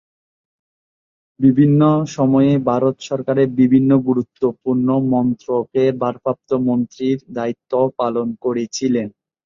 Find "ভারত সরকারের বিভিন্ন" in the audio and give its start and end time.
2.69-3.91